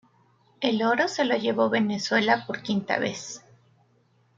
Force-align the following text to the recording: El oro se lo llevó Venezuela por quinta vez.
El 0.61 0.81
oro 0.81 1.07
se 1.07 1.25
lo 1.25 1.35
llevó 1.37 1.69
Venezuela 1.69 2.47
por 2.47 2.63
quinta 2.63 2.97
vez. 2.97 3.43